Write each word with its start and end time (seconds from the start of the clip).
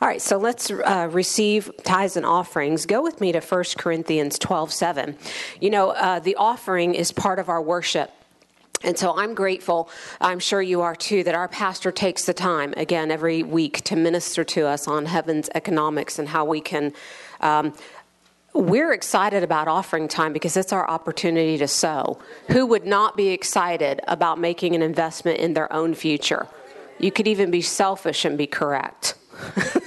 All 0.00 0.06
right, 0.06 0.22
so 0.22 0.36
let's 0.36 0.70
uh, 0.70 1.08
receive 1.10 1.72
tithes 1.82 2.16
and 2.16 2.24
offerings. 2.24 2.86
Go 2.86 3.02
with 3.02 3.20
me 3.20 3.32
to 3.32 3.40
1 3.40 3.64
Corinthians 3.76 4.38
12 4.38 4.72
7. 4.72 5.16
You 5.60 5.70
know, 5.70 5.90
uh, 5.90 6.20
the 6.20 6.36
offering 6.36 6.94
is 6.94 7.10
part 7.10 7.40
of 7.40 7.48
our 7.48 7.60
worship. 7.60 8.12
And 8.84 8.96
so 8.96 9.16
I'm 9.16 9.34
grateful, 9.34 9.90
I'm 10.20 10.38
sure 10.38 10.62
you 10.62 10.82
are 10.82 10.94
too, 10.94 11.24
that 11.24 11.34
our 11.34 11.48
pastor 11.48 11.90
takes 11.90 12.26
the 12.26 12.32
time, 12.32 12.74
again, 12.76 13.10
every 13.10 13.42
week 13.42 13.82
to 13.84 13.96
minister 13.96 14.44
to 14.44 14.68
us 14.68 14.86
on 14.86 15.06
heaven's 15.06 15.50
economics 15.56 16.20
and 16.20 16.28
how 16.28 16.44
we 16.44 16.60
can. 16.60 16.92
Um, 17.40 17.74
we're 18.54 18.92
excited 18.92 19.42
about 19.42 19.66
offering 19.66 20.06
time 20.06 20.32
because 20.32 20.56
it's 20.56 20.72
our 20.72 20.88
opportunity 20.88 21.58
to 21.58 21.66
sow. 21.66 22.20
Who 22.52 22.66
would 22.66 22.86
not 22.86 23.16
be 23.16 23.30
excited 23.30 24.00
about 24.06 24.38
making 24.38 24.76
an 24.76 24.82
investment 24.82 25.40
in 25.40 25.54
their 25.54 25.72
own 25.72 25.94
future? 25.94 26.46
You 27.00 27.10
could 27.10 27.26
even 27.26 27.50
be 27.50 27.62
selfish 27.62 28.24
and 28.24 28.38
be 28.38 28.46
correct. 28.46 29.14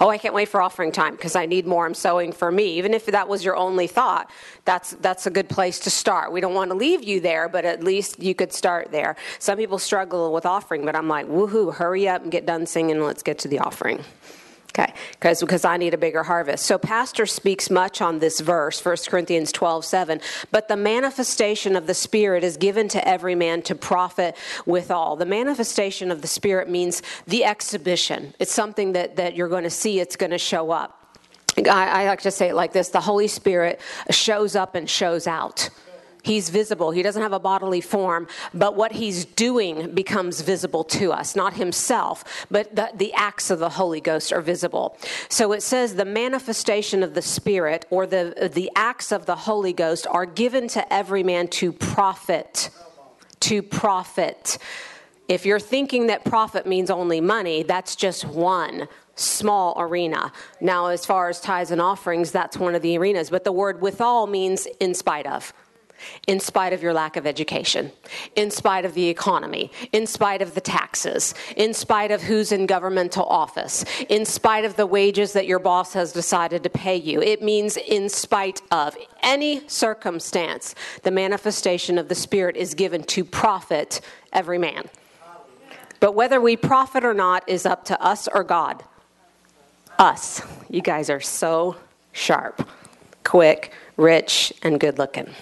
oh, 0.00 0.08
I 0.08 0.18
can't 0.18 0.34
wait 0.34 0.48
for 0.48 0.60
offering 0.62 0.92
time 0.92 1.16
because 1.16 1.34
I 1.34 1.46
need 1.46 1.66
more. 1.66 1.86
I'm 1.86 1.94
sowing 1.94 2.32
for 2.32 2.50
me. 2.50 2.78
Even 2.78 2.94
if 2.94 3.06
that 3.06 3.28
was 3.28 3.44
your 3.44 3.56
only 3.56 3.86
thought, 3.86 4.30
that's 4.64 4.92
that's 5.00 5.26
a 5.26 5.30
good 5.30 5.48
place 5.48 5.78
to 5.80 5.90
start. 5.90 6.32
We 6.32 6.40
don't 6.40 6.54
want 6.54 6.70
to 6.70 6.76
leave 6.76 7.02
you 7.02 7.20
there, 7.20 7.48
but 7.48 7.64
at 7.64 7.82
least 7.82 8.22
you 8.22 8.34
could 8.34 8.52
start 8.52 8.90
there. 8.90 9.16
Some 9.38 9.58
people 9.58 9.78
struggle 9.78 10.32
with 10.32 10.46
offering, 10.46 10.84
but 10.84 10.94
I'm 10.94 11.08
like, 11.08 11.26
woohoo, 11.26 11.74
hurry 11.74 12.08
up 12.08 12.22
and 12.22 12.30
get 12.30 12.46
done 12.46 12.66
singing. 12.66 13.00
Let's 13.00 13.22
get 13.22 13.38
to 13.40 13.48
the 13.48 13.58
offering. 13.58 14.04
Okay, 14.78 14.92
because 15.12 15.40
because 15.40 15.64
I 15.64 15.76
need 15.76 15.92
a 15.92 15.98
bigger 15.98 16.22
harvest. 16.22 16.64
So 16.64 16.78
pastor 16.78 17.26
speaks 17.26 17.68
much 17.68 18.00
on 18.00 18.20
this 18.20 18.38
verse, 18.38 18.84
1 18.84 18.96
Corinthians 19.08 19.50
12, 19.50 19.84
7. 19.84 20.20
But 20.52 20.68
the 20.68 20.76
manifestation 20.76 21.74
of 21.74 21.88
the 21.88 21.94
Spirit 21.94 22.44
is 22.44 22.56
given 22.56 22.86
to 22.88 23.08
every 23.08 23.34
man 23.34 23.62
to 23.62 23.74
profit 23.74 24.36
withal. 24.66 25.16
The 25.16 25.26
manifestation 25.26 26.12
of 26.12 26.22
the 26.22 26.28
Spirit 26.28 26.68
means 26.70 27.02
the 27.26 27.44
exhibition. 27.44 28.34
It's 28.38 28.52
something 28.52 28.92
that, 28.92 29.16
that 29.16 29.34
you're 29.34 29.48
going 29.48 29.64
to 29.64 29.70
see, 29.70 29.98
it's 29.98 30.14
going 30.14 30.30
to 30.30 30.38
show 30.38 30.70
up. 30.70 30.94
I, 31.56 32.04
I 32.04 32.06
like 32.06 32.20
to 32.20 32.30
say 32.30 32.50
it 32.50 32.54
like 32.54 32.72
this 32.72 32.90
the 32.90 33.00
Holy 33.00 33.26
Spirit 33.26 33.80
shows 34.10 34.54
up 34.54 34.76
and 34.76 34.88
shows 34.88 35.26
out. 35.26 35.70
He's 36.28 36.50
visible. 36.50 36.90
He 36.90 37.02
doesn't 37.02 37.22
have 37.22 37.32
a 37.32 37.38
bodily 37.38 37.80
form, 37.80 38.28
but 38.52 38.76
what 38.76 38.92
he's 38.92 39.24
doing 39.24 39.94
becomes 39.94 40.42
visible 40.42 40.84
to 40.84 41.10
us. 41.10 41.34
Not 41.34 41.54
himself, 41.54 42.46
but 42.50 42.76
the, 42.76 42.90
the, 42.94 43.14
acts 43.14 43.48
of 43.48 43.60
the 43.60 43.70
Holy 43.70 44.02
Ghost 44.02 44.30
are 44.30 44.42
visible. 44.42 44.98
So 45.30 45.52
it 45.52 45.62
says 45.62 45.94
the 45.94 46.04
manifestation 46.04 47.02
of 47.02 47.14
the 47.14 47.22
Spirit 47.22 47.86
or 47.88 48.06
the, 48.06 48.50
the 48.52 48.70
acts 48.76 49.10
of 49.10 49.24
the 49.24 49.36
Holy 49.36 49.72
Ghost 49.72 50.06
are 50.06 50.26
given 50.26 50.68
to 50.68 50.92
every 50.92 51.22
man 51.22 51.48
to 51.48 51.72
profit. 51.72 52.68
To 53.40 53.62
profit. 53.62 54.58
If 55.28 55.46
you're 55.46 55.58
thinking 55.58 56.08
that 56.08 56.26
profit 56.26 56.66
means 56.66 56.90
only 56.90 57.22
money, 57.22 57.62
that's 57.62 57.96
just 57.96 58.26
one 58.26 58.86
small 59.14 59.80
arena. 59.80 60.30
Now, 60.60 60.88
as 60.88 61.06
far 61.06 61.30
as 61.30 61.40
tithes 61.40 61.70
and 61.70 61.80
offerings, 61.80 62.32
that's 62.32 62.58
one 62.58 62.74
of 62.74 62.82
the 62.82 62.98
arenas. 62.98 63.30
But 63.30 63.44
the 63.44 63.52
word 63.52 63.80
withal 63.80 64.26
means 64.26 64.68
in 64.78 64.92
spite 64.92 65.26
of 65.26 65.54
in 66.26 66.40
spite 66.40 66.72
of 66.72 66.82
your 66.82 66.92
lack 66.92 67.16
of 67.16 67.26
education, 67.26 67.92
in 68.36 68.50
spite 68.50 68.84
of 68.84 68.94
the 68.94 69.08
economy, 69.08 69.70
in 69.92 70.06
spite 70.06 70.42
of 70.42 70.54
the 70.54 70.60
taxes, 70.60 71.34
in 71.56 71.74
spite 71.74 72.10
of 72.10 72.22
who's 72.22 72.52
in 72.52 72.66
governmental 72.66 73.24
office, 73.24 73.84
in 74.08 74.24
spite 74.24 74.64
of 74.64 74.76
the 74.76 74.86
wages 74.86 75.32
that 75.32 75.46
your 75.46 75.58
boss 75.58 75.92
has 75.92 76.12
decided 76.12 76.62
to 76.62 76.70
pay 76.70 76.96
you. 76.96 77.22
It 77.22 77.42
means 77.42 77.76
in 77.76 78.08
spite 78.08 78.62
of 78.70 78.96
any 79.22 79.66
circumstance, 79.68 80.74
the 81.02 81.10
manifestation 81.10 81.98
of 81.98 82.08
the 82.08 82.14
Spirit 82.14 82.56
is 82.56 82.74
given 82.74 83.02
to 83.04 83.24
profit 83.24 84.00
every 84.32 84.58
man. 84.58 84.88
But 86.00 86.12
whether 86.12 86.40
we 86.40 86.56
profit 86.56 87.04
or 87.04 87.14
not 87.14 87.48
is 87.48 87.66
up 87.66 87.84
to 87.86 88.00
us 88.00 88.28
or 88.28 88.44
God. 88.44 88.84
Us. 89.98 90.42
You 90.70 90.80
guys 90.80 91.10
are 91.10 91.20
so 91.20 91.76
sharp, 92.12 92.68
quick, 93.24 93.72
rich, 93.96 94.52
and 94.62 94.78
good 94.78 94.96
looking. 94.96 95.34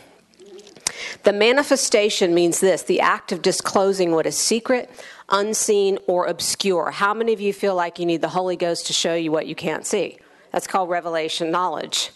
The 1.23 1.33
manifestation 1.33 2.35
means 2.35 2.61
this 2.61 2.83
the 2.83 3.01
act 3.01 3.33
of 3.33 3.43
disclosing 3.43 4.13
what 4.13 4.27
is 4.27 4.37
secret, 4.37 4.91
unseen, 5.29 5.99
or 6.07 6.27
obscure. 6.27 6.91
How 6.91 7.15
many 7.15 7.33
of 7.33 7.41
you 7.41 7.53
feel 7.53 7.75
like 7.75 7.99
you 7.99 8.07
need 8.07 8.21
the 8.21 8.29
Holy 8.29 8.57
Ghost 8.57 8.87
to 8.87 8.93
show 8.93 9.15
you 9.15 9.31
what 9.33 9.47
you 9.47 9.55
can't 9.55 9.87
see? 9.87 10.19
That's 10.53 10.67
called 10.67 10.89
revelation 10.89 11.51
knowledge. 11.51 12.11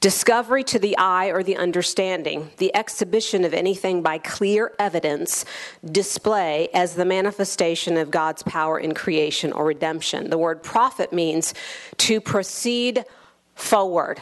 Discovery 0.00 0.64
to 0.64 0.78
the 0.78 0.98
eye 0.98 1.28
or 1.28 1.42
the 1.42 1.56
understanding, 1.56 2.50
the 2.58 2.76
exhibition 2.76 3.42
of 3.42 3.54
anything 3.54 4.02
by 4.02 4.18
clear 4.18 4.72
evidence, 4.78 5.46
display 5.90 6.68
as 6.74 6.94
the 6.94 7.06
manifestation 7.06 7.96
of 7.96 8.10
God's 8.10 8.42
power 8.42 8.78
in 8.78 8.92
creation 8.92 9.50
or 9.50 9.64
redemption. 9.64 10.28
The 10.28 10.36
word 10.36 10.62
profit 10.62 11.10
means 11.10 11.54
to 11.98 12.20
proceed 12.20 13.06
forward. 13.54 14.20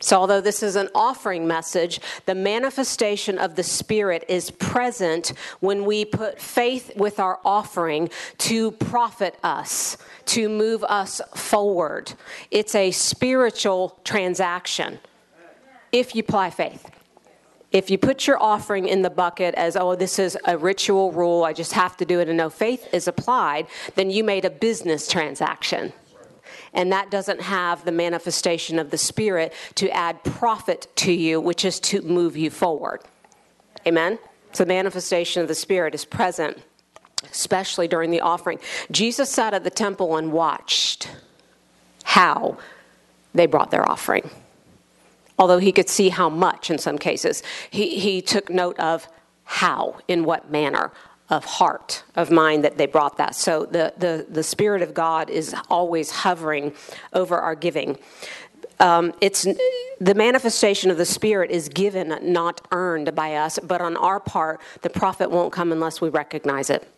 So, 0.00 0.20
although 0.20 0.40
this 0.40 0.62
is 0.62 0.76
an 0.76 0.88
offering 0.94 1.48
message, 1.48 2.00
the 2.26 2.34
manifestation 2.34 3.36
of 3.36 3.56
the 3.56 3.64
Spirit 3.64 4.24
is 4.28 4.50
present 4.50 5.32
when 5.58 5.84
we 5.84 6.04
put 6.04 6.40
faith 6.40 6.92
with 6.96 7.18
our 7.18 7.40
offering 7.44 8.08
to 8.38 8.70
profit 8.70 9.36
us, 9.42 9.96
to 10.26 10.48
move 10.48 10.84
us 10.84 11.20
forward. 11.34 12.12
It's 12.52 12.76
a 12.76 12.92
spiritual 12.92 13.98
transaction 14.04 15.00
if 15.90 16.14
you 16.14 16.20
apply 16.20 16.50
faith. 16.50 16.88
If 17.72 17.90
you 17.90 17.98
put 17.98 18.26
your 18.26 18.42
offering 18.42 18.88
in 18.88 19.02
the 19.02 19.10
bucket 19.10 19.54
as, 19.56 19.76
oh, 19.76 19.94
this 19.94 20.18
is 20.18 20.38
a 20.46 20.56
ritual 20.56 21.12
rule, 21.12 21.44
I 21.44 21.52
just 21.52 21.72
have 21.72 21.96
to 21.98 22.06
do 22.06 22.20
it, 22.20 22.28
and 22.28 22.38
no 22.38 22.48
faith 22.48 22.86
is 22.94 23.08
applied, 23.08 23.66
then 23.94 24.10
you 24.10 24.24
made 24.24 24.44
a 24.44 24.50
business 24.50 25.08
transaction 25.08 25.92
and 26.72 26.92
that 26.92 27.10
doesn't 27.10 27.40
have 27.40 27.84
the 27.84 27.92
manifestation 27.92 28.78
of 28.78 28.90
the 28.90 28.98
Spirit 28.98 29.52
to 29.76 29.90
add 29.90 30.22
profit 30.24 30.88
to 30.96 31.12
you, 31.12 31.40
which 31.40 31.64
is 31.64 31.80
to 31.80 32.02
move 32.02 32.36
you 32.36 32.50
forward. 32.50 33.00
Amen? 33.86 34.18
So 34.52 34.64
the 34.64 34.68
manifestation 34.68 35.42
of 35.42 35.48
the 35.48 35.54
Spirit 35.54 35.94
is 35.94 36.04
present, 36.04 36.58
especially 37.30 37.88
during 37.88 38.10
the 38.10 38.20
offering. 38.20 38.58
Jesus 38.90 39.30
sat 39.30 39.54
at 39.54 39.64
the 39.64 39.70
temple 39.70 40.16
and 40.16 40.32
watched 40.32 41.10
how 42.04 42.58
they 43.34 43.46
brought 43.46 43.70
their 43.70 43.88
offering. 43.88 44.28
Although 45.38 45.58
he 45.58 45.72
could 45.72 45.88
see 45.88 46.08
how 46.08 46.28
much 46.28 46.70
in 46.70 46.78
some 46.78 46.98
cases, 46.98 47.42
he, 47.70 47.98
he 47.98 48.20
took 48.20 48.50
note 48.50 48.78
of 48.80 49.08
how, 49.44 49.98
in 50.08 50.24
what 50.24 50.50
manner, 50.50 50.92
of 51.30 51.44
heart, 51.44 52.04
of 52.16 52.30
mind 52.30 52.64
that 52.64 52.78
they 52.78 52.86
brought 52.86 53.18
that. 53.18 53.34
So 53.34 53.66
the, 53.66 53.92
the, 53.98 54.26
the 54.28 54.42
Spirit 54.42 54.82
of 54.82 54.94
God 54.94 55.28
is 55.28 55.54
always 55.68 56.10
hovering 56.10 56.72
over 57.12 57.36
our 57.36 57.54
giving. 57.54 57.98
Um, 58.80 59.12
it's 59.20 59.46
the 60.00 60.14
manifestation 60.14 60.90
of 60.90 60.96
the 60.96 61.04
Spirit 61.04 61.50
is 61.50 61.68
given, 61.68 62.16
not 62.22 62.66
earned 62.70 63.14
by 63.14 63.34
us, 63.34 63.58
but 63.62 63.80
on 63.80 63.96
our 63.96 64.20
part, 64.20 64.60
the 64.82 64.90
profit 64.90 65.30
won't 65.30 65.52
come 65.52 65.72
unless 65.72 66.00
we 66.00 66.08
recognize 66.08 66.70
it. 66.70 66.88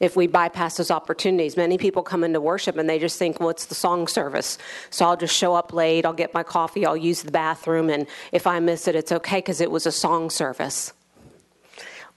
If 0.00 0.14
we 0.14 0.26
bypass 0.28 0.76
those 0.76 0.92
opportunities, 0.92 1.56
many 1.56 1.76
people 1.76 2.02
come 2.02 2.22
into 2.22 2.40
worship 2.40 2.76
and 2.76 2.88
they 2.88 3.00
just 3.00 3.18
think, 3.18 3.40
well, 3.40 3.48
it's 3.48 3.66
the 3.66 3.74
song 3.74 4.06
service. 4.06 4.58
So 4.90 5.04
I'll 5.04 5.16
just 5.16 5.34
show 5.34 5.54
up 5.54 5.72
late, 5.72 6.04
I'll 6.04 6.12
get 6.12 6.34
my 6.34 6.44
coffee, 6.44 6.86
I'll 6.86 6.96
use 6.96 7.22
the 7.22 7.32
bathroom, 7.32 7.90
and 7.90 8.06
if 8.30 8.46
I 8.46 8.60
miss 8.60 8.86
it, 8.86 8.94
it's 8.94 9.10
okay 9.10 9.38
because 9.38 9.60
it 9.60 9.70
was 9.70 9.86
a 9.86 9.92
song 9.92 10.30
service 10.30 10.92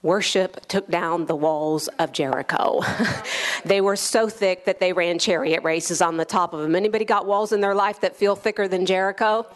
worship 0.02 0.66
took 0.66 0.88
down 0.88 1.26
the 1.26 1.36
walls 1.36 1.88
of 1.98 2.12
Jericho. 2.12 2.80
they 3.64 3.80
were 3.80 3.96
so 3.96 4.28
thick 4.28 4.64
that 4.64 4.80
they 4.80 4.92
ran 4.92 5.18
chariot 5.18 5.62
races 5.62 6.02
on 6.02 6.16
the 6.16 6.24
top 6.24 6.52
of 6.52 6.60
them. 6.60 6.74
Anybody 6.74 7.04
got 7.04 7.26
walls 7.26 7.52
in 7.52 7.60
their 7.60 7.74
life 7.74 8.00
that 8.00 8.16
feel 8.16 8.34
thicker 8.34 8.66
than 8.66 8.84
Jericho? 8.84 9.46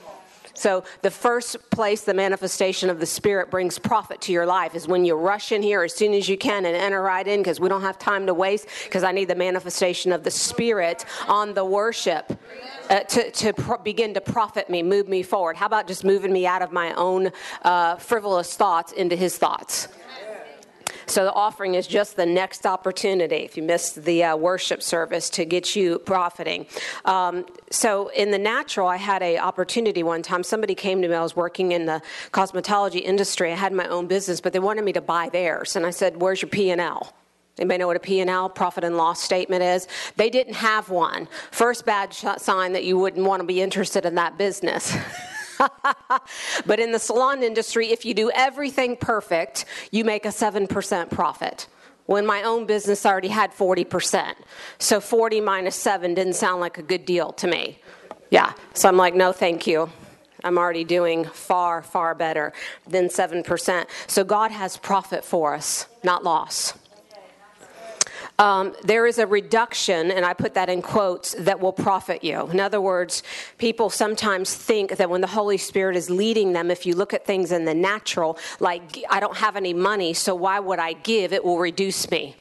So, 0.54 0.84
the 1.02 1.10
first 1.10 1.70
place 1.70 2.02
the 2.02 2.14
manifestation 2.14 2.88
of 2.88 2.98
the 2.98 3.04
Spirit 3.04 3.50
brings 3.50 3.78
profit 3.78 4.22
to 4.22 4.32
your 4.32 4.46
life 4.46 4.74
is 4.74 4.88
when 4.88 5.04
you 5.04 5.14
rush 5.14 5.52
in 5.52 5.62
here 5.62 5.82
as 5.82 5.94
soon 5.94 6.14
as 6.14 6.30
you 6.30 6.38
can 6.38 6.64
and 6.64 6.74
enter 6.74 7.02
right 7.02 7.26
in 7.26 7.40
because 7.40 7.60
we 7.60 7.68
don't 7.68 7.82
have 7.82 7.98
time 7.98 8.24
to 8.26 8.32
waste 8.32 8.66
because 8.84 9.04
I 9.04 9.12
need 9.12 9.28
the 9.28 9.34
manifestation 9.34 10.12
of 10.12 10.24
the 10.24 10.30
Spirit 10.30 11.04
on 11.28 11.52
the 11.52 11.64
worship 11.64 12.40
uh, 12.88 13.00
to, 13.00 13.31
to 13.32 13.52
pro- 13.52 13.78
begin 13.78 14.14
to 14.14 14.22
profit 14.22 14.70
me, 14.70 14.82
move 14.82 15.08
me 15.08 15.22
forward. 15.22 15.56
How 15.56 15.66
about 15.66 15.87
just 15.87 16.04
moving 16.04 16.32
me 16.32 16.46
out 16.46 16.62
of 16.62 16.72
my 16.72 16.94
own 16.94 17.32
uh, 17.60 17.96
frivolous 17.96 18.56
thoughts 18.56 18.92
into 18.92 19.14
His 19.14 19.37
thoughts? 19.37 19.88
So 21.06 21.25
the 21.25 21.32
offering 21.32 21.75
is 21.75 21.87
just 21.87 22.17
the 22.17 22.26
next 22.26 22.67
opportunity, 22.67 23.37
if 23.37 23.56
you 23.56 23.62
missed 23.62 24.05
the 24.05 24.25
uh, 24.25 24.37
worship 24.37 24.82
service, 24.82 25.31
to 25.31 25.44
get 25.44 25.76
you 25.76 25.99
profiting. 26.00 26.67
Um, 27.05 27.47
so 27.70 28.08
in 28.08 28.32
the 28.32 28.38
natural, 28.38 28.88
I 28.88 28.97
had 28.97 29.23
a 29.23 29.38
opportunity 29.38 30.03
one 30.03 30.23
time. 30.23 30.43
Somebody 30.43 30.75
came 30.75 31.00
to 31.03 31.08
me. 31.08 31.14
I 31.14 31.23
was 31.23 31.37
working 31.37 31.73
in 31.73 31.87
the 31.87 32.03
cosmetology 32.32 33.03
industry. 33.03 33.53
I 33.53 33.56
had 33.56 33.73
my 33.73 33.87
own 33.87 34.06
business, 34.06 34.41
but 34.41 34.53
they 34.53 34.58
wanted 34.58 34.85
me 34.85 34.93
to 34.94 35.00
buy 35.00 35.29
theirs. 35.29 35.76
And 35.76 35.87
I 35.87 35.91
said, 35.91 36.20
"Where's 36.20 36.43
your 36.43 36.49
P 36.49 36.70
and 36.70 36.81
L?" 36.81 37.14
Anybody 37.59 37.79
know 37.79 37.87
what 37.87 37.97
a 37.97 38.00
P&L, 38.00 38.50
profit 38.50 38.85
and 38.85 38.99
loss 38.99 39.23
statement 39.23 39.62
is? 39.62 39.88
They 40.17 40.29
didn't 40.29 40.55
have 40.55 40.91
one. 40.91 41.26
First 41.50 41.87
bad 41.87 42.12
sign 42.12 42.75
that 42.75 42.85
you 42.85 42.99
wouldn't 42.99 43.25
want 43.25 43.41
to 43.41 43.47
be 43.47 43.62
interested 43.62 44.05
in 44.05 44.14
that 44.17 44.37
business. 44.37 44.94
but 46.67 46.81
in 46.81 46.93
the 46.93 46.99
salon 46.99 47.43
industry, 47.43 47.91
if 47.91 48.05
you 48.05 48.14
do 48.14 48.31
everything 48.31 48.97
perfect, 48.97 49.64
you 49.91 50.05
make 50.05 50.25
a 50.25 50.31
7% 50.31 51.11
profit. 51.11 51.69
when 52.06 52.25
my 52.25 52.44
own 52.44 52.67
business 52.67 53.05
already 53.05 53.29
had 53.29 53.53
40%. 53.53 54.35
So 54.79 55.00
40 55.00 55.41
minus 55.41 55.75
7 55.75 56.14
didn't 56.14 56.35
sound 56.35 56.61
like 56.61 56.79
a 56.79 56.82
good 56.82 57.05
deal 57.05 57.32
to 57.32 57.49
me. 57.49 57.81
Yeah. 58.31 58.53
So 58.75 58.88
I'm 58.88 58.97
like, 58.97 59.14
no, 59.14 59.32
thank 59.32 59.67
you. 59.67 59.91
I'm 60.44 60.58
already 60.58 60.85
doing 60.85 61.25
far, 61.25 61.82
far 61.82 62.14
better 62.14 62.52
than 62.87 63.09
7%. 63.09 63.87
So 64.06 64.23
God 64.23 64.52
has 64.52 64.76
profit 64.76 65.25
for 65.25 65.55
us, 65.55 65.87
not 66.05 66.23
loss. 66.23 66.75
Um, 68.38 68.75
there 68.83 69.06
is 69.06 69.19
a 69.19 69.27
reduction, 69.27 70.11
and 70.11 70.25
I 70.25 70.35
put 70.35 70.55
that 70.55 70.69
in 70.69 70.83
quotes, 70.83 71.35
that 71.38 71.59
will 71.59 71.73
profit 71.73 72.23
you. 72.23 72.47
In 72.49 72.61
other 72.61 72.81
words, 72.81 73.23
people 73.56 73.88
sometimes 73.88 74.55
think 74.55 74.97
that 74.99 75.09
when 75.09 75.23
the 75.23 75.27
Holy 75.27 75.56
Spirit 75.56 75.97
is 75.97 76.11
leading 76.11 76.53
them, 76.53 76.71
if 76.71 76.85
you 76.85 76.94
look 76.94 77.15
at 77.15 77.25
things 77.25 77.50
in 77.50 77.65
the 77.65 77.75
natural, 77.75 78.38
like, 78.61 79.05
I 79.09 79.21
don't 79.21 79.38
have 79.38 79.56
any 79.56 79.73
money, 79.73 80.12
so 80.12 80.35
why 80.35 80.61
would 80.61 80.79
I 80.79 80.93
give? 80.93 81.33
It 81.33 81.44
will 81.44 81.59
reduce 81.59 82.11
me. 82.11 82.37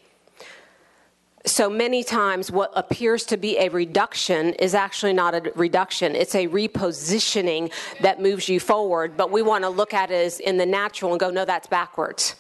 So 1.46 1.70
many 1.70 2.04
times, 2.04 2.52
what 2.52 2.72
appears 2.76 3.24
to 3.26 3.38
be 3.38 3.58
a 3.60 3.70
reduction 3.70 4.54
is 4.56 4.74
actually 4.74 5.14
not 5.14 5.36
a 5.36 5.52
reduction. 5.56 6.16
It's 6.16 6.34
a 6.34 6.48
repositioning 6.48 7.72
that 8.02 8.20
moves 8.20 8.50
you 8.50 8.60
forward. 8.60 9.16
But 9.16 9.32
we 9.32 9.44
want 9.44 9.64
to 9.64 9.70
look 9.70 9.94
at 9.94 10.10
it 10.10 10.26
as 10.26 10.40
in 10.40 10.58
the 10.58 10.66
natural 10.66 11.12
and 11.12 11.20
go, 11.20 11.30
no, 11.30 11.46
that's 11.46 11.68
backwards 11.68 12.36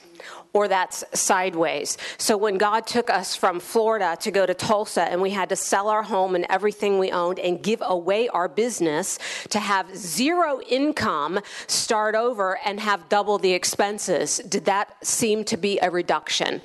or 0.55 0.69
that's 0.69 1.03
sideways. 1.13 1.97
So 2.17 2.37
when 2.37 2.57
God 2.57 2.87
took 2.87 3.09
us 3.09 3.35
from 3.35 3.59
Florida 3.59 4.17
to 4.21 4.31
go 4.31 4.45
to 4.45 4.53
Tulsa 4.53 5.01
and 5.01 5.21
we 5.21 5.31
had 5.31 5.49
to 5.49 5.55
sell 5.57 5.89
our 5.89 6.03
home 6.03 6.33
and 6.33 6.45
everything 6.49 6.97
we 6.97 7.11
owned 7.11 7.39
and 7.39 7.61
give 7.61 7.83
away 7.85 8.29
our 8.29 8.47
business 8.47 9.19
to 9.49 9.59
have 9.59 9.93
zero 9.97 10.61
income, 10.61 11.41
start 11.67 12.15
over 12.15 12.57
and 12.65 12.79
have 12.79 13.09
double 13.09 13.37
the 13.37 13.51
expenses, 13.51 14.37
did 14.47 14.63
that 14.63 14.95
seem 15.05 15.43
to 15.43 15.57
be 15.57 15.77
a 15.79 15.91
reduction? 15.91 16.61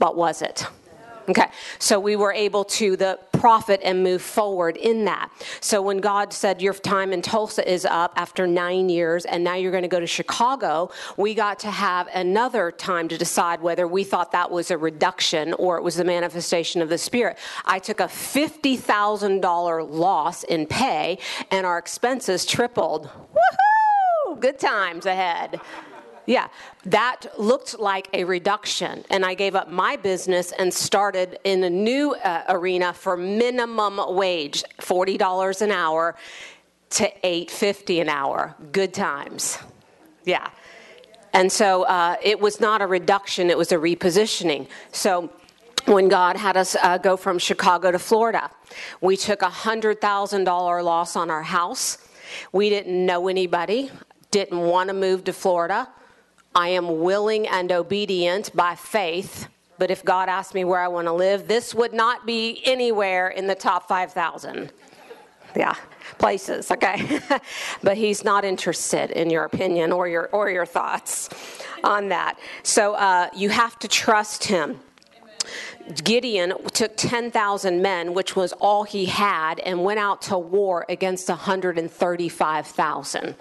But 0.00 0.16
was 0.16 0.42
it? 0.42 0.66
Okay, 1.26 1.46
so 1.78 1.98
we 1.98 2.16
were 2.16 2.32
able 2.32 2.64
to 2.64 2.96
the 2.96 3.18
profit 3.32 3.80
and 3.82 4.02
move 4.02 4.20
forward 4.20 4.76
in 4.76 5.06
that. 5.06 5.30
So 5.60 5.80
when 5.80 5.98
God 5.98 6.34
said 6.34 6.60
your 6.60 6.74
time 6.74 7.14
in 7.14 7.22
Tulsa 7.22 7.66
is 7.70 7.86
up 7.86 8.12
after 8.16 8.46
nine 8.46 8.90
years, 8.90 9.24
and 9.24 9.42
now 9.42 9.54
you're 9.54 9.70
going 9.70 9.84
to 9.84 9.88
go 9.88 10.00
to 10.00 10.06
Chicago, 10.06 10.90
we 11.16 11.32
got 11.34 11.58
to 11.60 11.70
have 11.70 12.08
another 12.14 12.70
time 12.70 13.08
to 13.08 13.16
decide 13.16 13.62
whether 13.62 13.88
we 13.88 14.04
thought 14.04 14.32
that 14.32 14.50
was 14.50 14.70
a 14.70 14.76
reduction 14.76 15.54
or 15.54 15.78
it 15.78 15.82
was 15.82 15.96
the 15.96 16.04
manifestation 16.04 16.82
of 16.82 16.90
the 16.90 16.98
Spirit. 16.98 17.38
I 17.64 17.78
took 17.78 18.00
a 18.00 18.08
fifty 18.08 18.76
thousand 18.76 19.40
dollar 19.40 19.82
loss 19.82 20.44
in 20.44 20.66
pay, 20.66 21.18
and 21.50 21.64
our 21.64 21.78
expenses 21.78 22.44
tripled. 22.44 23.08
Woohoo! 23.32 24.40
Good 24.40 24.58
times 24.58 25.06
ahead. 25.06 25.60
Yeah, 26.26 26.48
that 26.86 27.26
looked 27.38 27.78
like 27.78 28.08
a 28.12 28.24
reduction. 28.24 29.04
And 29.10 29.24
I 29.24 29.34
gave 29.34 29.54
up 29.54 29.70
my 29.70 29.96
business 29.96 30.52
and 30.52 30.72
started 30.72 31.38
in 31.44 31.64
a 31.64 31.70
new 31.70 32.14
uh, 32.14 32.44
arena 32.48 32.92
for 32.94 33.16
minimum 33.16 34.00
wage, 34.14 34.64
$40 34.80 35.60
an 35.60 35.70
hour 35.70 36.16
to 36.90 37.10
$8.50 37.22 38.00
an 38.00 38.08
hour. 38.08 38.54
Good 38.72 38.94
times. 38.94 39.58
Yeah. 40.24 40.48
And 41.34 41.50
so 41.50 41.82
uh, 41.82 42.16
it 42.22 42.40
was 42.40 42.60
not 42.60 42.80
a 42.80 42.86
reduction, 42.86 43.50
it 43.50 43.58
was 43.58 43.72
a 43.72 43.76
repositioning. 43.76 44.68
So 44.92 45.30
when 45.86 46.08
God 46.08 46.36
had 46.36 46.56
us 46.56 46.76
uh, 46.76 46.96
go 46.98 47.16
from 47.16 47.38
Chicago 47.38 47.90
to 47.90 47.98
Florida, 47.98 48.50
we 49.00 49.16
took 49.16 49.42
a 49.42 49.50
$100,000 49.50 50.84
loss 50.84 51.16
on 51.16 51.30
our 51.30 51.42
house. 51.42 51.98
We 52.52 52.70
didn't 52.70 53.04
know 53.04 53.28
anybody, 53.28 53.90
didn't 54.30 54.60
want 54.60 54.88
to 54.88 54.94
move 54.94 55.24
to 55.24 55.32
Florida 55.32 55.88
I 56.54 56.68
am 56.68 57.00
willing 57.00 57.48
and 57.48 57.72
obedient 57.72 58.54
by 58.54 58.74
faith. 58.74 59.48
But 59.78 59.90
if 59.90 60.04
God 60.04 60.28
asked 60.28 60.54
me 60.54 60.64
where 60.64 60.80
I 60.80 60.88
want 60.88 61.08
to 61.08 61.12
live, 61.12 61.48
this 61.48 61.74
would 61.74 61.92
not 61.92 62.26
be 62.26 62.62
anywhere 62.64 63.28
in 63.28 63.46
the 63.46 63.56
top 63.56 63.88
5,000. 63.88 64.72
Yeah, 65.56 65.74
places, 66.18 66.70
okay? 66.70 67.20
but 67.82 67.96
he's 67.96 68.24
not 68.24 68.44
interested 68.44 69.10
in 69.10 69.30
your 69.30 69.44
opinion 69.44 69.92
or 69.92 70.08
your, 70.08 70.28
or 70.28 70.50
your 70.50 70.66
thoughts 70.66 71.30
on 71.82 72.08
that. 72.08 72.38
So 72.62 72.94
uh, 72.94 73.30
you 73.34 73.48
have 73.50 73.78
to 73.80 73.88
trust 73.88 74.44
him. 74.44 74.80
Gideon 76.02 76.54
took 76.72 76.96
10,000 76.96 77.82
men, 77.82 78.14
which 78.14 78.34
was 78.34 78.52
all 78.54 78.84
he 78.84 79.04
had, 79.06 79.60
and 79.60 79.84
went 79.84 80.00
out 80.00 80.22
to 80.22 80.38
war 80.38 80.86
against 80.88 81.28
135,000. 81.28 83.34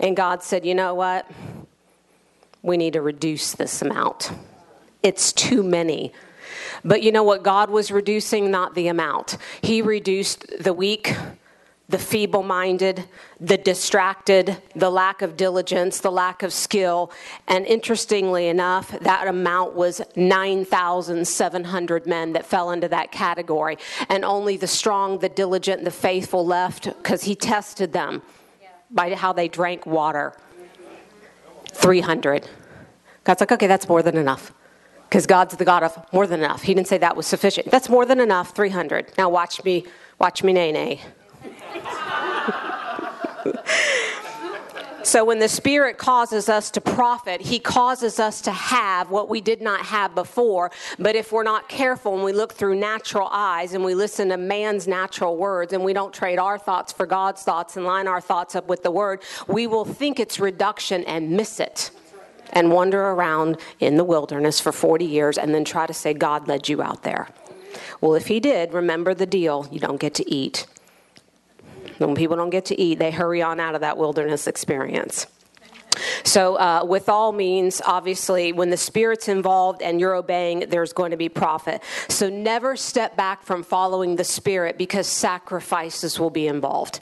And 0.00 0.16
God 0.16 0.42
said, 0.42 0.64
You 0.64 0.74
know 0.74 0.94
what? 0.94 1.30
We 2.64 2.76
need 2.78 2.94
to 2.94 3.02
reduce 3.02 3.52
this 3.52 3.82
amount. 3.82 4.32
It's 5.02 5.32
too 5.32 5.62
many. 5.62 6.12
But 6.82 7.02
you 7.02 7.12
know 7.12 7.22
what? 7.22 7.42
God 7.42 7.68
was 7.68 7.92
reducing 7.92 8.50
not 8.50 8.74
the 8.74 8.88
amount, 8.88 9.36
He 9.62 9.82
reduced 9.82 10.46
the 10.58 10.72
weak, 10.72 11.14
the 11.86 11.98
feeble 11.98 12.42
minded, 12.42 13.04
the 13.38 13.58
distracted, 13.58 14.56
the 14.74 14.88
lack 14.88 15.20
of 15.20 15.36
diligence, 15.36 16.00
the 16.00 16.10
lack 16.10 16.42
of 16.42 16.54
skill. 16.54 17.12
And 17.46 17.66
interestingly 17.66 18.48
enough, 18.48 18.98
that 19.00 19.28
amount 19.28 19.74
was 19.74 20.00
9,700 20.16 22.06
men 22.06 22.32
that 22.32 22.46
fell 22.46 22.70
into 22.70 22.88
that 22.88 23.12
category. 23.12 23.76
And 24.08 24.24
only 24.24 24.56
the 24.56 24.66
strong, 24.66 25.18
the 25.18 25.28
diligent, 25.28 25.84
the 25.84 25.90
faithful 25.90 26.46
left 26.46 26.84
because 26.84 27.24
He 27.24 27.34
tested 27.34 27.92
them 27.92 28.22
by 28.90 29.14
how 29.14 29.34
they 29.34 29.48
drank 29.48 29.84
water. 29.84 30.32
300. 31.74 32.48
God's 33.24 33.40
like, 33.40 33.52
okay, 33.52 33.66
that's 33.66 33.88
more 33.88 34.02
than 34.02 34.16
enough. 34.16 34.52
Because 35.08 35.26
God's 35.26 35.56
the 35.56 35.64
God 35.64 35.82
of 35.82 36.12
more 36.12 36.26
than 36.26 36.40
enough. 36.40 36.62
He 36.62 36.74
didn't 36.74 36.88
say 36.88 36.98
that 36.98 37.16
was 37.16 37.26
sufficient. 37.26 37.70
That's 37.70 37.88
more 37.88 38.04
than 38.04 38.20
enough, 38.20 38.54
300. 38.54 39.12
Now 39.16 39.28
watch 39.28 39.62
me, 39.64 39.86
watch 40.18 40.42
me 40.42 40.52
nay 40.52 40.72
nay. 40.72 41.00
So, 45.04 45.22
when 45.22 45.38
the 45.38 45.50
Spirit 45.50 45.98
causes 45.98 46.48
us 46.48 46.70
to 46.70 46.80
profit, 46.80 47.42
He 47.42 47.58
causes 47.58 48.18
us 48.18 48.40
to 48.40 48.50
have 48.50 49.10
what 49.10 49.28
we 49.28 49.42
did 49.42 49.60
not 49.60 49.84
have 49.84 50.14
before. 50.14 50.70
But 50.98 51.14
if 51.14 51.30
we're 51.30 51.42
not 51.42 51.68
careful 51.68 52.14
and 52.14 52.24
we 52.24 52.32
look 52.32 52.54
through 52.54 52.76
natural 52.76 53.28
eyes 53.30 53.74
and 53.74 53.84
we 53.84 53.94
listen 53.94 54.30
to 54.30 54.38
man's 54.38 54.88
natural 54.88 55.36
words 55.36 55.74
and 55.74 55.84
we 55.84 55.92
don't 55.92 56.14
trade 56.14 56.38
our 56.38 56.56
thoughts 56.56 56.90
for 56.90 57.04
God's 57.04 57.42
thoughts 57.42 57.76
and 57.76 57.84
line 57.84 58.08
our 58.08 58.22
thoughts 58.22 58.56
up 58.56 58.66
with 58.66 58.82
the 58.82 58.90
Word, 58.90 59.20
we 59.46 59.66
will 59.66 59.84
think 59.84 60.18
it's 60.18 60.40
reduction 60.40 61.04
and 61.04 61.30
miss 61.32 61.60
it 61.60 61.90
and 62.54 62.70
wander 62.70 63.02
around 63.02 63.58
in 63.80 63.98
the 63.98 64.04
wilderness 64.04 64.58
for 64.58 64.72
40 64.72 65.04
years 65.04 65.36
and 65.36 65.54
then 65.54 65.66
try 65.66 65.86
to 65.86 65.94
say 65.94 66.14
God 66.14 66.48
led 66.48 66.66
you 66.66 66.80
out 66.80 67.02
there. 67.02 67.28
Well, 68.00 68.14
if 68.14 68.28
He 68.28 68.40
did, 68.40 68.72
remember 68.72 69.12
the 69.12 69.26
deal 69.26 69.68
you 69.70 69.80
don't 69.80 70.00
get 70.00 70.14
to 70.14 70.32
eat. 70.32 70.66
When 71.98 72.14
people 72.14 72.36
don't 72.36 72.50
get 72.50 72.66
to 72.66 72.80
eat, 72.80 72.98
they 72.98 73.10
hurry 73.10 73.42
on 73.42 73.60
out 73.60 73.74
of 73.74 73.80
that 73.82 73.96
wilderness 73.96 74.46
experience. 74.46 75.26
So, 76.24 76.56
uh, 76.56 76.84
withal 76.84 77.32
means, 77.32 77.80
obviously, 77.86 78.52
when 78.52 78.70
the 78.70 78.76
Spirit's 78.76 79.28
involved 79.28 79.80
and 79.82 80.00
you're 80.00 80.14
obeying, 80.14 80.64
there's 80.68 80.92
going 80.92 81.12
to 81.12 81.16
be 81.16 81.28
profit. 81.28 81.82
So, 82.08 82.28
never 82.28 82.76
step 82.76 83.16
back 83.16 83.44
from 83.44 83.62
following 83.62 84.16
the 84.16 84.24
Spirit 84.24 84.76
because 84.76 85.06
sacrifices 85.06 86.18
will 86.18 86.30
be 86.30 86.48
involved. 86.48 87.00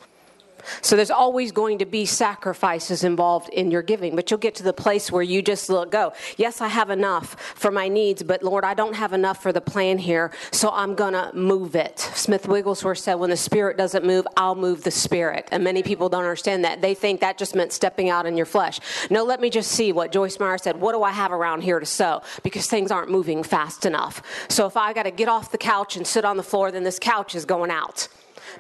So 0.81 0.97
there's 0.97 1.11
always 1.11 1.53
going 1.53 1.79
to 1.79 1.87
be 1.87 2.05
sacrifices 2.07 3.05
involved 3.05 3.49
in 3.51 3.71
your 3.71 3.83
giving, 3.83 4.17
but 4.17 4.31
you'll 4.31 4.39
get 4.39 4.55
to 4.57 4.63
the 4.63 4.73
place 4.73 5.11
where 5.11 5.23
you 5.23 5.43
just 5.43 5.69
look, 5.69 5.91
go, 5.91 6.13
yes, 6.37 6.61
I 6.61 6.69
have 6.69 6.91
enough 6.91 7.37
for 7.55 7.71
my 7.71 7.89
needs, 7.89 8.23
but 8.23 8.43
Lord, 8.43 8.65
I 8.65 8.75
don't 8.75 8.95
have 8.95 9.13
enough 9.13 9.43
for 9.43 9.53
the 9.53 9.61
plan 9.61 9.99
here, 9.99 10.31
so 10.51 10.71
I'm 10.71 10.95
going 10.95 11.13
to 11.13 11.31
move 11.35 11.75
it. 11.75 11.99
Smith 11.99 12.49
Wigglesworth 12.49 12.99
said, 12.99 13.15
when 13.15 13.31
the 13.31 13.37
Spirit 13.37 13.77
doesn't 13.77 14.05
move, 14.05 14.27
I'll 14.37 14.55
move 14.55 14.85
the 14.85 14.91
Spirit. 14.91 15.49
And 15.51 15.65
many 15.65 15.83
people 15.83 16.09
don't 16.09 16.25
understand 16.25 16.65
that. 16.65 16.81
They 16.81 16.95
think 16.95 17.21
that 17.21 17.39
just 17.39 17.55
meant 17.55 17.73
stepping 17.73 18.11
out 18.11 18.27
in 18.27 18.37
your 18.37 18.47
flesh. 18.47 18.81
No, 19.11 19.25
let 19.25 19.41
me 19.41 19.51
just 19.51 19.73
see 19.73 19.93
what 19.93 20.13
Joyce 20.13 20.39
Meyer 20.39 20.59
said. 20.59 20.81
What 20.81 20.93
do 20.93 21.03
I 21.03 21.11
have 21.11 21.33
around 21.33 21.63
here 21.63 21.81
to 21.81 21.87
sow? 21.87 22.23
Because 22.43 22.67
things 22.67 22.91
aren't 22.91 23.11
moving 23.11 23.43
fast 23.43 23.85
enough. 23.87 24.23
So 24.49 24.67
if 24.67 24.77
I 24.77 24.93
got 24.93 25.05
to 25.05 25.11
get 25.11 25.29
off 25.29 25.53
the 25.53 25.59
couch 25.59 25.97
and 25.97 26.07
sit 26.07 26.25
on 26.25 26.37
the 26.37 26.43
floor, 26.43 26.71
then 26.71 26.85
this 26.85 26.99
couch 26.99 27.35
is 27.35 27.45
going 27.45 27.71
out 27.71 28.09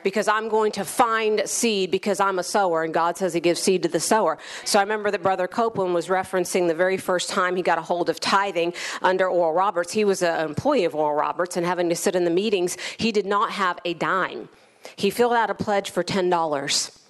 because 0.03 0.29
I'm 0.29 0.49
going 0.49 0.73
to 0.73 0.85
find 0.85 1.43
seed 1.47 1.91
because 1.91 2.21
I'm 2.21 2.39
a 2.39 2.43
sower, 2.43 2.83
and 2.83 2.93
God 2.93 3.17
says 3.17 3.35
He 3.35 3.41
gives 3.41 3.61
seed 3.61 3.83
to 3.83 3.89
the 3.89 4.01
sower. 4.01 4.39
So 4.65 4.79
I 4.79 4.83
remember 4.83 5.11
that 5.11 5.23
Brother 5.23 5.49
Copeland 5.49 5.95
was 5.95 6.09
referencing 6.09 6.69
the 6.69 6.75
very 6.75 6.97
first 6.97 7.31
time 7.31 7.57
he 7.57 7.63
got 7.63 7.79
a 7.79 7.83
hold 7.83 8.09
of 8.09 8.21
tithing 8.21 8.75
under 9.03 9.29
Oral 9.29 9.53
Roberts. 9.53 9.93
He 9.93 10.05
was 10.05 10.23
an 10.23 10.45
employee 10.45 10.85
of 10.85 10.95
Oral 10.95 11.17
Roberts, 11.17 11.57
and 11.57 11.67
having 11.67 11.89
to 11.89 11.97
sit 11.97 12.15
in 12.15 12.25
the 12.25 12.31
meetings, 12.31 12.77
he 12.97 13.13
did 13.13 13.27
not 13.27 13.53
have 13.53 13.79
a 13.85 13.95
dime. 13.95 14.49
He 14.97 15.11
filled 15.11 15.35
out 15.35 15.51
a 15.51 15.55
pledge 15.55 15.91
for 15.91 16.03
$10. 16.03 17.02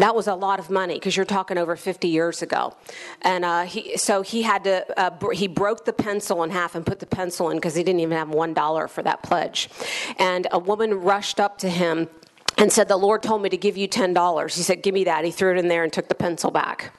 That 0.00 0.14
was 0.14 0.26
a 0.26 0.34
lot 0.34 0.58
of 0.58 0.70
money 0.70 0.94
because 0.94 1.16
you're 1.16 1.26
talking 1.26 1.58
over 1.58 1.76
50 1.76 2.08
years 2.08 2.40
ago. 2.40 2.74
And 3.20 3.44
uh, 3.44 3.62
he, 3.64 3.96
so 3.96 4.22
he 4.22 4.42
had 4.42 4.64
to, 4.64 5.00
uh, 5.00 5.10
br- 5.10 5.32
he 5.32 5.48
broke 5.48 5.84
the 5.84 5.92
pencil 5.92 6.42
in 6.42 6.50
half 6.50 6.74
and 6.74 6.86
put 6.86 6.98
the 7.00 7.06
pencil 7.06 7.50
in 7.50 7.58
because 7.58 7.74
he 7.74 7.82
didn't 7.82 8.00
even 8.00 8.16
have 8.16 8.28
$1 8.28 8.90
for 8.90 9.02
that 9.02 9.22
pledge. 9.22 9.68
And 10.18 10.46
a 10.50 10.58
woman 10.58 10.94
rushed 10.94 11.38
up 11.38 11.58
to 11.58 11.68
him 11.68 12.08
and 12.56 12.72
said, 12.72 12.88
The 12.88 12.96
Lord 12.96 13.22
told 13.22 13.42
me 13.42 13.50
to 13.50 13.56
give 13.56 13.76
you 13.76 13.88
$10. 13.88 14.54
He 14.54 14.62
said, 14.62 14.82
Give 14.82 14.94
me 14.94 15.04
that. 15.04 15.24
He 15.24 15.30
threw 15.30 15.52
it 15.52 15.58
in 15.58 15.68
there 15.68 15.84
and 15.84 15.92
took 15.92 16.08
the 16.08 16.14
pencil 16.14 16.50
back. 16.50 16.92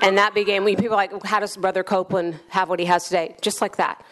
And 0.00 0.18
that 0.18 0.34
began, 0.34 0.64
we 0.64 0.76
people 0.76 0.96
like, 0.96 1.24
how 1.24 1.40
does 1.40 1.56
Brother 1.56 1.82
Copeland 1.82 2.38
have 2.48 2.68
what 2.68 2.78
he 2.78 2.84
has 2.86 3.04
today? 3.04 3.36
Just 3.40 3.60
like 3.60 3.76
that. 3.76 4.04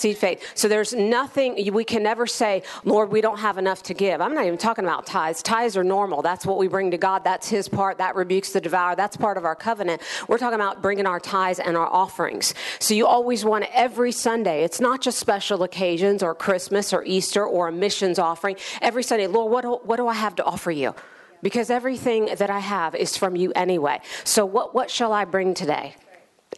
Seed 0.00 0.18
faith. 0.18 0.42
So 0.54 0.66
there's 0.66 0.92
nothing, 0.92 1.72
we 1.72 1.84
can 1.84 2.02
never 2.02 2.26
say, 2.26 2.62
Lord, 2.84 3.10
we 3.10 3.20
don't 3.20 3.38
have 3.38 3.58
enough 3.58 3.82
to 3.84 3.94
give. 3.94 4.20
I'm 4.20 4.34
not 4.34 4.46
even 4.46 4.58
talking 4.58 4.84
about 4.84 5.06
tithes. 5.06 5.42
Tithes 5.42 5.76
are 5.76 5.84
normal. 5.84 6.22
That's 6.22 6.46
what 6.46 6.58
we 6.58 6.68
bring 6.68 6.90
to 6.90 6.98
God. 6.98 7.24
That's 7.24 7.48
His 7.48 7.68
part. 7.68 7.98
That 7.98 8.16
rebukes 8.16 8.52
the 8.52 8.60
devourer. 8.60 8.96
That's 8.96 9.16
part 9.16 9.36
of 9.36 9.44
our 9.44 9.54
covenant. 9.54 10.02
We're 10.26 10.38
talking 10.38 10.54
about 10.54 10.82
bringing 10.82 11.06
our 11.06 11.20
tithes 11.20 11.58
and 11.58 11.76
our 11.76 11.86
offerings. 11.86 12.54
So 12.78 12.94
you 12.94 13.06
always 13.06 13.44
want 13.44 13.66
every 13.72 14.12
Sunday. 14.12 14.64
It's 14.64 14.80
not 14.80 15.00
just 15.00 15.18
special 15.18 15.62
occasions 15.62 16.22
or 16.22 16.34
Christmas 16.34 16.92
or 16.92 17.04
Easter 17.04 17.44
or 17.46 17.68
a 17.68 17.72
missions 17.72 18.18
offering. 18.18 18.56
Every 18.80 19.02
Sunday, 19.02 19.26
Lord, 19.26 19.52
what 19.52 19.62
do, 19.62 19.80
what 19.84 19.96
do 19.96 20.08
I 20.08 20.14
have 20.14 20.34
to 20.36 20.44
offer 20.44 20.70
you? 20.70 20.94
Because 21.42 21.70
everything 21.70 22.26
that 22.36 22.50
I 22.50 22.58
have 22.58 22.94
is 22.94 23.16
from 23.16 23.36
you 23.36 23.52
anyway. 23.52 24.00
So 24.24 24.44
what, 24.44 24.74
what 24.74 24.90
shall 24.90 25.12
I 25.12 25.24
bring 25.24 25.54
today? 25.54 25.94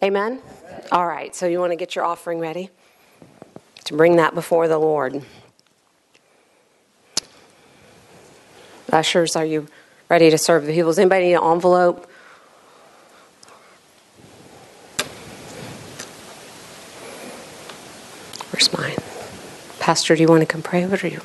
Amen? 0.02 0.40
All 0.90 1.06
right, 1.06 1.34
so 1.34 1.46
you 1.46 1.60
want 1.60 1.70
to 1.72 1.76
get 1.76 1.94
your 1.94 2.04
offering 2.04 2.40
ready? 2.40 2.70
To 3.92 3.98
bring 3.98 4.16
that 4.16 4.34
before 4.34 4.68
the 4.68 4.78
Lord. 4.78 5.22
Ushers, 8.90 9.36
are 9.36 9.44
you 9.44 9.66
ready 10.08 10.30
to 10.30 10.38
serve 10.38 10.64
the 10.64 10.72
people? 10.72 10.88
Does 10.88 10.98
anybody 10.98 11.26
need 11.26 11.34
an 11.34 11.44
envelope? 11.44 12.10
Where's 18.50 18.72
mine? 18.72 18.96
Pastor, 19.78 20.16
do 20.16 20.22
you 20.22 20.28
want 20.28 20.40
to 20.40 20.46
come 20.46 20.62
pray 20.62 20.84
or 20.84 20.96
do 20.96 21.08
you? 21.08 21.20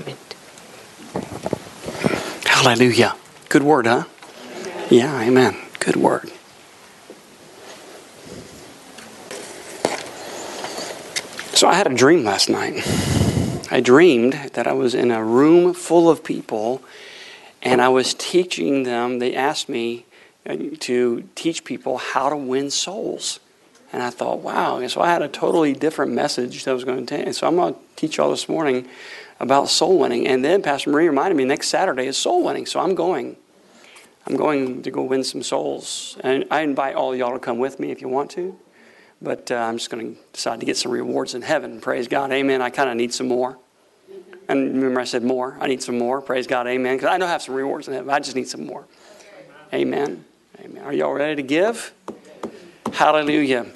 Hallelujah. 2.43 3.15
Good 3.47 3.63
word, 3.63 3.85
huh? 3.85 4.03
Yeah, 4.89 5.21
amen. 5.21 5.55
Good 5.79 5.95
word. 5.95 6.33
So 11.57 11.67
I 11.67 11.73
had 11.73 11.87
a 11.87 11.95
dream 11.95 12.23
last 12.23 12.51
night. 12.51 12.83
I 13.71 13.79
dreamed 13.79 14.33
that 14.53 14.67
I 14.67 14.73
was 14.73 14.93
in 14.93 15.09
a 15.09 15.23
room 15.23 15.73
full 15.73 16.07
of 16.07 16.23
people 16.23 16.83
and 17.63 17.81
I 17.81 17.89
was 17.89 18.13
teaching 18.13 18.83
them. 18.83 19.17
They 19.17 19.33
asked 19.33 19.67
me 19.67 20.05
uh, 20.47 20.55
to 20.81 21.27
teach 21.33 21.63
people 21.63 21.97
how 21.97 22.29
to 22.29 22.37
win 22.37 22.69
souls. 22.69 23.39
And 23.91 24.03
I 24.03 24.11
thought, 24.11 24.41
wow. 24.41 24.77
And 24.77 24.91
so 24.91 25.01
I 25.01 25.07
had 25.07 25.23
a 25.23 25.27
totally 25.27 25.73
different 25.73 26.11
message 26.11 26.63
that 26.63 26.69
I 26.69 26.73
was 26.75 26.83
going 26.83 27.03
to 27.03 27.17
take. 27.17 27.33
So 27.33 27.47
I'm 27.47 27.55
going 27.55 27.73
to 27.73 27.79
teach 27.95 28.17
y'all 28.17 28.29
this 28.29 28.47
morning 28.47 28.87
about 29.39 29.67
soul 29.67 29.97
winning. 29.97 30.27
And 30.27 30.45
then 30.45 30.61
Pastor 30.61 30.91
Marie 30.91 31.07
reminded 31.07 31.37
me 31.37 31.43
next 31.43 31.69
Saturday 31.69 32.05
is 32.05 32.17
soul 32.17 32.43
winning. 32.43 32.67
So 32.67 32.79
I'm 32.81 32.93
going. 32.93 33.35
I'm 34.27 34.37
going 34.37 34.83
to 34.83 34.91
go 34.91 35.01
win 35.01 35.23
some 35.23 35.41
souls. 35.41 36.17
And 36.19 36.45
I 36.51 36.61
invite 36.61 36.93
all 36.93 37.15
y'all 37.15 37.33
to 37.33 37.39
come 37.39 37.57
with 37.57 37.79
me 37.79 37.89
if 37.89 37.99
you 37.99 38.09
want 38.09 38.29
to. 38.31 38.59
But 39.21 39.51
uh, 39.51 39.55
I'm 39.55 39.77
just 39.77 39.89
going 39.89 40.15
to 40.15 40.21
decide 40.31 40.59
to 40.59 40.65
get 40.65 40.77
some 40.77 40.91
rewards 40.91 41.33
in 41.33 41.41
heaven. 41.41 41.81
Praise 41.81 42.07
God. 42.07 42.31
Amen. 42.31 42.61
I 42.61 42.69
kind 42.69 42.89
of 42.89 42.95
need 42.95 43.13
some 43.13 43.27
more. 43.27 43.57
And 44.47 44.75
remember, 44.75 44.99
I 44.99 45.05
said 45.05 45.23
more. 45.23 45.57
I 45.59 45.67
need 45.67 45.81
some 45.83 45.97
more. 45.97 46.21
Praise 46.21 46.47
God. 46.47 46.67
Amen. 46.67 46.95
Because 46.95 47.09
I 47.09 47.17
know 47.17 47.25
I 47.25 47.29
have 47.29 47.41
some 47.41 47.55
rewards 47.55 47.87
in 47.87 47.93
heaven. 47.93 48.09
I 48.09 48.19
just 48.19 48.35
need 48.35 48.47
some 48.47 48.65
more. 48.65 48.85
Amen. 49.73 50.23
Amen. 50.61 50.83
Are 50.83 50.93
y'all 50.93 51.13
ready 51.13 51.35
to 51.35 51.43
give? 51.43 51.93
Hallelujah. 52.93 53.67